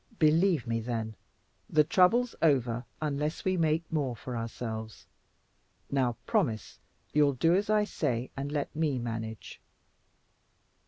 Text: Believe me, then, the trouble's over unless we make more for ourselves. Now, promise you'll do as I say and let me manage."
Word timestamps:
Believe 0.17 0.65
me, 0.65 0.79
then, 0.79 1.13
the 1.69 1.83
trouble's 1.83 2.33
over 2.41 2.85
unless 3.03 3.45
we 3.45 3.55
make 3.55 3.83
more 3.91 4.15
for 4.15 4.35
ourselves. 4.35 5.05
Now, 5.91 6.15
promise 6.25 6.79
you'll 7.13 7.33
do 7.33 7.53
as 7.53 7.69
I 7.69 7.83
say 7.83 8.31
and 8.35 8.51
let 8.51 8.75
me 8.75 8.97
manage." 8.97 9.61